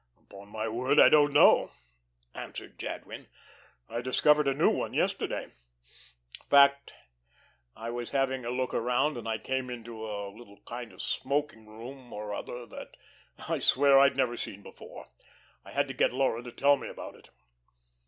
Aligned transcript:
"Upon 0.19 0.47
my 0.49 0.67
word, 0.67 0.99
I 0.99 1.09
don't 1.09 1.31
know," 1.31 1.69
answered 2.33 2.79
Jadwin. 2.79 3.27
"I 3.87 4.01
discovered 4.01 4.47
a 4.47 4.53
new 4.55 4.71
one 4.71 4.95
yesterday. 4.95 5.49
Fact. 6.49 6.93
I 7.75 7.91
was 7.91 8.09
having 8.09 8.43
a 8.43 8.49
look 8.49 8.73
around, 8.73 9.15
and 9.15 9.27
I 9.27 9.37
came 9.37 9.69
out 9.69 9.73
into 9.73 10.03
a 10.03 10.33
little 10.35 10.59
kind 10.65 10.91
of 10.91 11.03
smoking 11.03 11.67
room 11.67 12.11
or 12.11 12.33
other 12.33 12.65
that, 12.65 12.97
I 13.47 13.59
swear, 13.59 13.99
I'd 13.99 14.17
never 14.17 14.37
seen 14.37 14.63
before. 14.63 15.05
I 15.63 15.69
had 15.71 15.87
to 15.87 15.93
get 15.93 16.11
Laura 16.11 16.41
to 16.41 16.51
tell 16.51 16.77
me 16.77 16.87
about 16.89 17.13
it." 17.13 17.29